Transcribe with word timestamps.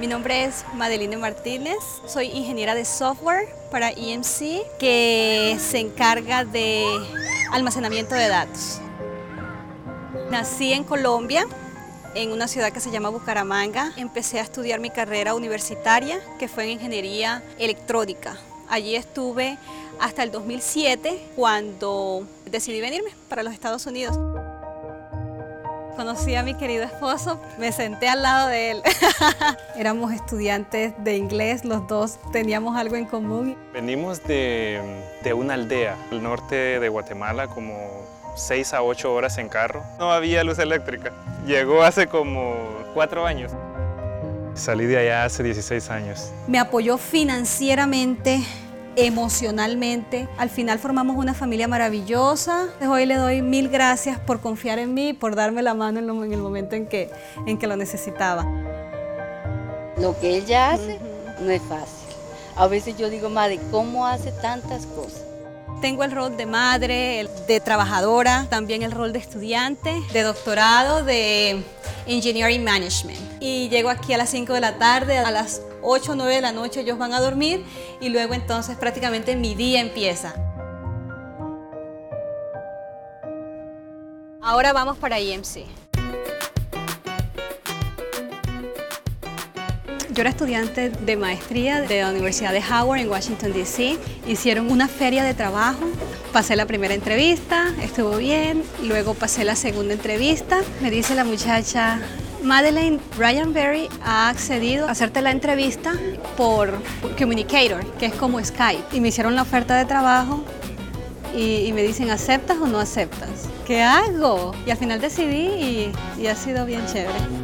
Mi 0.00 0.06
nombre 0.06 0.46
es 0.46 0.64
Madeline 0.76 1.18
Martínez, 1.18 1.76
soy 2.06 2.28
ingeniera 2.28 2.74
de 2.74 2.86
software 2.86 3.54
para 3.70 3.90
EMC 3.90 4.62
que 4.78 5.58
se 5.60 5.78
encarga 5.78 6.46
de 6.46 6.86
almacenamiento 7.52 8.14
de 8.14 8.28
datos. 8.28 8.80
Nací 10.30 10.72
en 10.72 10.84
Colombia, 10.84 11.46
en 12.14 12.32
una 12.32 12.48
ciudad 12.48 12.72
que 12.72 12.80
se 12.80 12.90
llama 12.90 13.10
Bucaramanga. 13.10 13.92
Empecé 13.98 14.40
a 14.40 14.42
estudiar 14.42 14.80
mi 14.80 14.88
carrera 14.88 15.34
universitaria, 15.34 16.18
que 16.38 16.48
fue 16.48 16.64
en 16.64 16.70
ingeniería 16.70 17.42
electrónica. 17.58 18.38
Allí 18.70 18.96
estuve 18.96 19.58
hasta 20.00 20.22
el 20.22 20.30
2007, 20.30 21.20
cuando 21.36 22.26
decidí 22.46 22.80
venirme 22.80 23.10
para 23.28 23.42
los 23.42 23.52
Estados 23.52 23.84
Unidos 23.84 24.16
conocí 25.96 26.34
a 26.34 26.42
mi 26.42 26.54
querido 26.54 26.84
esposo, 26.84 27.40
me 27.58 27.72
senté 27.72 28.08
al 28.08 28.22
lado 28.22 28.48
de 28.48 28.72
él. 28.72 28.82
Éramos 29.76 30.12
estudiantes 30.12 30.92
de 30.98 31.16
inglés, 31.16 31.64
los 31.64 31.86
dos 31.86 32.18
teníamos 32.32 32.76
algo 32.76 32.96
en 32.96 33.06
común. 33.06 33.56
Venimos 33.72 34.22
de, 34.24 34.80
de 35.22 35.34
una 35.34 35.54
aldea 35.54 35.96
al 36.10 36.22
norte 36.22 36.80
de 36.80 36.88
Guatemala, 36.88 37.48
como 37.48 37.74
6 38.36 38.74
a 38.74 38.82
8 38.82 39.12
horas 39.12 39.38
en 39.38 39.48
carro. 39.48 39.82
No 39.98 40.12
había 40.12 40.44
luz 40.44 40.58
eléctrica. 40.58 41.12
Llegó 41.46 41.82
hace 41.82 42.06
como 42.06 42.54
4 42.94 43.26
años. 43.26 43.52
Salí 44.54 44.86
de 44.86 44.98
allá 44.98 45.24
hace 45.24 45.42
16 45.42 45.90
años. 45.90 46.32
Me 46.46 46.58
apoyó 46.58 46.98
financieramente, 46.98 48.42
emocionalmente. 48.96 50.28
Al 50.38 50.50
final 50.50 50.78
formamos 50.78 51.16
una 51.16 51.34
familia 51.34 51.68
maravillosa. 51.68 52.68
Hoy 52.88 53.06
le 53.06 53.16
doy 53.16 53.42
mil 53.42 53.68
gracias 53.68 54.18
por 54.18 54.40
confiar 54.40 54.78
en 54.78 54.94
mí, 54.94 55.12
por 55.12 55.34
darme 55.34 55.62
la 55.62 55.74
mano 55.74 55.98
en, 55.98 56.32
el 56.32 56.40
momento 56.40 56.76
en 56.76 56.86
que, 56.86 57.10
en 57.46 57.58
que 57.58 57.66
lo 57.66 57.76
necesitaba. 57.76 58.44
Lo 59.98 60.18
que 60.18 60.36
ella 60.36 60.72
hace 60.72 60.98
no 61.40 61.50
es 61.50 61.62
fácil. 61.62 62.16
A 62.56 62.66
veces 62.66 62.96
yo 62.96 63.08
digo, 63.10 63.30
madre, 63.30 63.60
¿cómo 63.70 64.06
hace 64.06 64.32
tantas 64.32 64.86
cosas? 64.86 65.29
Tengo 65.80 66.04
el 66.04 66.10
rol 66.10 66.36
de 66.36 66.44
madre, 66.44 67.26
de 67.46 67.60
trabajadora, 67.60 68.46
también 68.50 68.82
el 68.82 68.92
rol 68.92 69.14
de 69.14 69.18
estudiante, 69.18 69.94
de 70.12 70.22
doctorado, 70.22 71.02
de 71.02 71.64
Engineering 72.06 72.62
Management. 72.62 73.18
Y 73.40 73.70
llego 73.70 73.88
aquí 73.88 74.12
a 74.12 74.18
las 74.18 74.28
5 74.28 74.52
de 74.52 74.60
la 74.60 74.76
tarde, 74.76 75.16
a 75.16 75.30
las 75.30 75.62
8 75.82 76.12
o 76.12 76.14
9 76.16 76.34
de 76.34 76.40
la 76.42 76.52
noche 76.52 76.80
ellos 76.80 76.98
van 76.98 77.14
a 77.14 77.20
dormir 77.20 77.64
y 78.00 78.10
luego 78.10 78.34
entonces 78.34 78.76
prácticamente 78.76 79.36
mi 79.36 79.54
día 79.54 79.80
empieza. 79.80 80.34
Ahora 84.42 84.72
vamos 84.74 84.98
para 84.98 85.18
EMC. 85.18 85.89
Yo 90.20 90.22
era 90.22 90.30
estudiante 90.32 90.90
de 90.90 91.16
maestría 91.16 91.80
de 91.80 92.02
la 92.02 92.10
Universidad 92.10 92.52
de 92.52 92.60
Howard 92.60 93.00
en 93.00 93.08
Washington, 93.08 93.54
D.C. 93.54 93.96
Hicieron 94.28 94.70
una 94.70 94.86
feria 94.86 95.24
de 95.24 95.32
trabajo. 95.32 95.80
Pasé 96.30 96.56
la 96.56 96.66
primera 96.66 96.92
entrevista, 96.92 97.72
estuvo 97.80 98.18
bien. 98.18 98.62
Luego 98.82 99.14
pasé 99.14 99.44
la 99.44 99.56
segunda 99.56 99.94
entrevista. 99.94 100.60
Me 100.82 100.90
dice 100.90 101.14
la 101.14 101.24
muchacha, 101.24 102.00
Madeleine, 102.42 103.00
Ryan 103.16 103.54
Berry 103.54 103.88
ha 104.04 104.28
accedido 104.28 104.88
a 104.88 104.90
hacerte 104.90 105.22
la 105.22 105.30
entrevista 105.30 105.94
por 106.36 106.82
Communicator, 107.18 107.82
que 107.94 108.04
es 108.04 108.14
como 108.14 108.44
Skype. 108.44 108.94
Y 108.94 109.00
me 109.00 109.08
hicieron 109.08 109.34
la 109.34 109.40
oferta 109.40 109.74
de 109.78 109.86
trabajo 109.86 110.44
y, 111.34 111.72
me 111.72 111.82
dicen, 111.82 112.10
¿aceptas 112.10 112.58
o 112.58 112.66
no 112.66 112.78
aceptas? 112.78 113.48
¿Qué 113.66 113.82
hago? 113.82 114.54
Y 114.66 114.70
al 114.70 114.76
final 114.76 115.00
decidí 115.00 115.94
y 116.18 116.26
ha 116.26 116.36
sido 116.36 116.66
bien 116.66 116.84
chévere. 116.84 117.39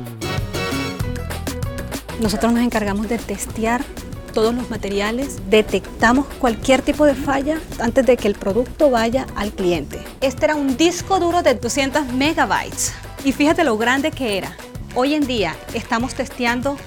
Nosotros 2.20 2.52
nos 2.52 2.62
encargamos 2.62 3.08
de 3.08 3.18
testear 3.18 3.84
todos 4.32 4.54
los 4.54 4.70
materiales, 4.70 5.36
detectamos 5.50 6.26
cualquier 6.38 6.80
tipo 6.80 7.04
de 7.04 7.14
falla 7.14 7.58
antes 7.78 8.06
de 8.06 8.16
que 8.16 8.26
el 8.28 8.34
producto 8.34 8.90
vaya 8.90 9.26
al 9.36 9.52
cliente. 9.52 10.00
Este 10.22 10.46
era 10.46 10.56
un 10.56 10.76
disco 10.76 11.18
duro 11.20 11.42
de 11.42 11.54
200 11.54 12.06
megabytes 12.12 12.94
y 13.24 13.32
fíjate 13.32 13.64
lo 13.64 13.76
grande 13.76 14.10
que 14.10 14.38
era. 14.38 14.56
Hoy 14.94 15.14
en 15.14 15.26
día 15.26 15.54
estamos 15.74 16.14
testeando 16.14 16.78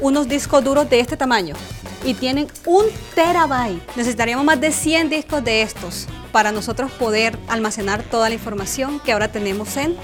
unos 0.00 0.28
discos 0.28 0.64
duros 0.64 0.90
de 0.90 0.98
este 1.00 1.16
tamaño 1.16 1.54
y 2.04 2.14
tienen 2.14 2.48
un 2.66 2.86
terabyte. 3.14 3.96
Necesitaríamos 3.96 4.44
más 4.44 4.60
de 4.60 4.72
100 4.72 5.08
discos 5.08 5.42
de 5.44 5.62
estos 5.62 6.06
para 6.32 6.50
nosotros 6.50 6.90
poder 6.92 7.38
almacenar 7.48 8.02
toda 8.02 8.28
la 8.28 8.34
información 8.34 8.98
que 9.00 9.12
ahora 9.12 9.30
tenemos 9.30 9.76
en 9.76 9.96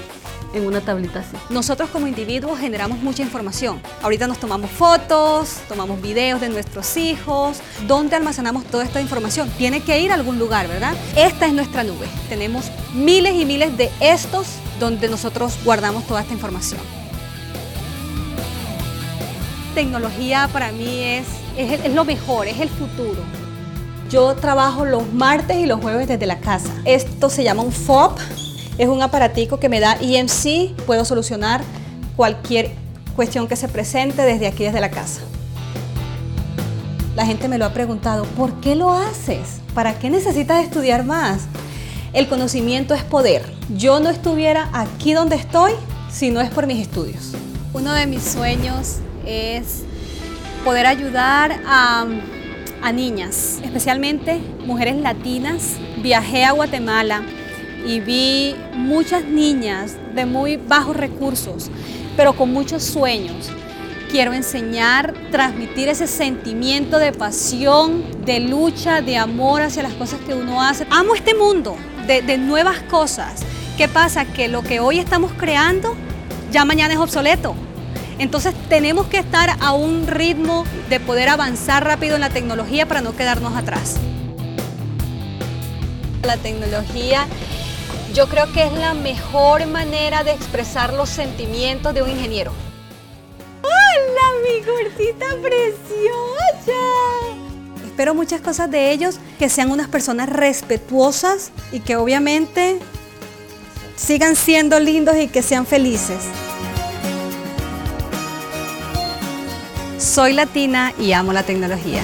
en 0.55 0.67
una 0.67 0.81
tablita 0.81 1.21
así. 1.21 1.37
Nosotros 1.49 1.91
como 1.91 2.07
individuos 2.07 2.59
generamos 2.59 2.99
mucha 2.99 3.23
información. 3.23 3.81
Ahorita 4.03 4.27
nos 4.27 4.39
tomamos 4.39 4.71
fotos, 4.71 5.59
tomamos 5.69 6.01
videos 6.01 6.41
de 6.41 6.49
nuestros 6.49 6.97
hijos. 6.97 7.59
¿Dónde 7.87 8.17
almacenamos 8.17 8.65
toda 8.65 8.85
esta 8.85 9.01
información? 9.01 9.51
Tiene 9.59 9.83
que 9.83 10.01
ir 10.01 10.11
a 10.11 10.15
algún 10.15 10.39
lugar, 10.39 10.69
¿verdad? 10.69 10.95
Esta 11.17 11.47
es 11.47 11.53
nuestra 11.53 11.85
nube. 11.85 12.07
Tenemos 12.29 12.71
miles 12.95 13.35
y 13.35 13.45
miles 13.45 13.77
de 13.77 13.91
estos 14.01 14.47
donde 14.79 15.09
nosotros 15.09 15.59
guardamos 15.65 16.07
toda 16.07 16.23
esta 16.23 16.33
información. 16.33 16.81
Tecnología 19.75 20.49
para 20.53 20.73
mí 20.73 21.01
es, 21.05 21.27
es, 21.57 21.85
es 21.85 21.95
lo 21.95 22.05
mejor, 22.05 22.49
es 22.49 22.59
el 22.61 22.69
futuro. 22.69 23.23
Yo 24.11 24.35
trabajo 24.35 24.85
los 24.85 25.13
martes 25.13 25.57
y 25.59 25.67
los 25.67 25.81
jueves 25.81 26.09
desde 26.09 26.27
la 26.27 26.41
casa. 26.41 26.71
Esto 26.85 27.31
se 27.31 27.45
llama 27.45 27.63
un 27.63 27.71
FOB, 27.71 28.19
es 28.81 28.89
un 28.89 29.03
aparatico 29.03 29.61
que 29.61 29.69
me 29.69 29.79
da 29.79 29.99
EMC, 30.01 30.75
puedo 30.87 31.05
solucionar 31.05 31.61
cualquier 32.17 32.71
cuestión 33.15 33.47
que 33.47 33.55
se 33.55 33.69
presente 33.69 34.23
desde 34.23 34.47
aquí, 34.47 34.65
desde 34.65 34.81
la 34.81 34.91
casa. 34.91 35.21
La 37.15 37.27
gente 37.27 37.47
me 37.47 37.59
lo 37.59 37.67
ha 37.67 37.75
preguntado, 37.75 38.25
¿por 38.25 38.59
qué 38.61 38.77
lo 38.77 38.91
haces? 38.91 39.61
¿Para 39.75 39.99
qué 39.99 40.09
necesitas 40.09 40.65
estudiar 40.65 41.05
más? 41.05 41.43
El 42.15 42.27
conocimiento 42.27 42.95
es 42.95 43.05
poder. 43.05 43.43
Yo 43.77 44.01
no 44.01 44.09
estuviera 44.09 44.71
aquí 44.73 45.13
donde 45.13 45.37
estoy 45.37 45.73
si 46.11 46.31
no 46.31 46.41
es 46.41 46.49
por 46.49 46.67
mis 46.67 46.81
estudios. 46.81 47.33
Uno 47.75 47.93
de 47.93 48.07
mis 48.07 48.23
sueños 48.23 48.97
es 49.27 49.83
poder 50.65 50.87
ayudar 50.87 51.61
a, 51.67 52.07
a 52.81 52.93
niñas, 52.93 53.59
especialmente 53.63 54.41
mujeres 54.65 54.97
latinas. 54.97 55.75
Viajé 56.03 56.47
a 56.47 56.53
Guatemala 56.53 57.21
y 57.87 58.01
vi 58.01 58.55
muchas 58.75 59.25
niñas 59.25 59.97
de 60.15 60.27
muy 60.27 60.57
bajos 60.57 60.97
recursos, 60.97 61.71
pero 62.17 62.35
con 62.35 62.53
muchos 62.53 62.83
sueños. 62.83 63.51
Quiero 64.11 64.33
enseñar, 64.33 65.15
transmitir 65.31 65.89
ese 65.89 66.09
sentimiento 66.09 66.99
de 66.99 67.13
pasión, 67.13 68.25
de 68.25 68.41
lucha, 68.41 69.03
de 69.03 69.17
amor 69.17 69.63
hacia 69.63 69.85
las 69.85 69.93
cosas 69.95 70.19
que 70.27 70.35
uno 70.35 70.61
hace. 70.61 70.85
Amo 70.91 71.15
este 71.15 71.35
mundo 71.35 71.77
de, 72.07 72.39
nuevas 72.39 72.81
cosas. 72.91 73.43
¿Qué 73.77 73.87
pasa? 73.87 74.25
Que 74.25 74.49
lo 74.49 74.63
que 74.63 74.81
hoy 74.81 74.99
estamos 74.99 75.31
creando 75.39 75.95
ya 76.51 76.65
mañana 76.65 76.95
es 76.95 77.01
obsoleto. 77.01 77.55
Entonces 78.19 78.53
tenemos 78.69 79.07
que 79.07 79.19
estar 79.19 79.57
a 79.61 79.73
un 79.73 80.07
ritmo 80.09 80.65
de 80.89 80.99
poder 80.99 81.29
avanzar 81.29 81.85
rápido 81.85 82.17
en 82.17 82.21
la 82.21 82.31
tecnología 82.31 82.87
para 82.87 83.01
no 83.01 83.15
quedarnos 83.15 83.57
atrás. 83.57 83.97
La 86.25 86.37
tecnología 86.37 87.27
yo 88.15 88.29
creo 88.29 88.53
que 88.53 88.65
es 88.65 88.73
la 88.73 88.95
mejor 88.95 89.67
manera 89.67 90.25
de 90.25 90.33
expresar 90.33 90.93
los 90.93 91.09
sentimientos 91.09 91.95
de 91.95 92.03
un 92.03 92.11
ingeniero. 92.11 92.53
¡Hola, 93.63 94.27
mi 94.45 94.65
gordita 94.65 95.27
preciosa! 95.41 96.81
Espero 97.85 98.15
muchas 98.15 98.41
cosas 98.41 98.71
de 98.71 98.93
ellos, 98.93 99.19
que 99.39 99.49
sean 99.49 99.71
unas 99.71 99.89
personas 99.89 100.29
respetuosas 100.29 101.53
y 101.71 101.81
que 101.81 101.97
obviamente 101.97 102.79
sigan 103.97 104.37
siendo 104.37 104.81
lindos 104.81 105.17
y 105.17 105.29
que 105.29 105.43
sean 105.43 105.67
felices. 105.67 106.25
Soy 109.99 110.33
latina 110.33 110.95
y 110.99 111.13
amo 111.13 111.33
la 111.33 111.43
tecnología. 111.43 112.03